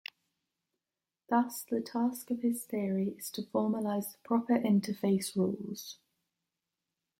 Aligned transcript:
Thus, 1.29 1.61
the 1.61 1.79
task 1.79 2.31
of 2.31 2.41
his 2.41 2.63
theory 2.65 3.09
is 3.19 3.29
to 3.33 3.43
formalize 3.43 4.13
the 4.13 4.17
proper 4.23 4.57
interface 4.57 5.35
rules. 5.35 5.99